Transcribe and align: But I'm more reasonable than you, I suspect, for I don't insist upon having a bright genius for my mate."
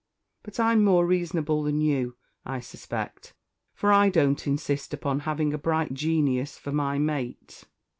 But 0.41 0.59
I'm 0.59 0.83
more 0.83 1.05
reasonable 1.05 1.61
than 1.61 1.79
you, 1.79 2.17
I 2.43 2.59
suspect, 2.59 3.35
for 3.75 3.93
I 3.93 4.09
don't 4.09 4.47
insist 4.47 4.95
upon 4.95 5.19
having 5.29 5.53
a 5.53 5.59
bright 5.59 5.93
genius 5.93 6.57
for 6.57 6.71
my 6.71 6.97
mate." 6.97 7.65